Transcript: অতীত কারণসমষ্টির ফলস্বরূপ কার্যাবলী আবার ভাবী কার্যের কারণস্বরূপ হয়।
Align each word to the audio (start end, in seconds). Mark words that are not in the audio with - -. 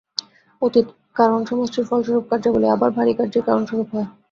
অতীত 0.61 0.87
কারণসমষ্টির 1.15 1.87
ফলস্বরূপ 1.89 2.25
কার্যাবলী 2.29 2.67
আবার 2.69 2.89
ভাবী 2.91 3.13
কার্যের 3.17 3.43
কারণস্বরূপ 3.47 3.87
হয়। 3.93 4.07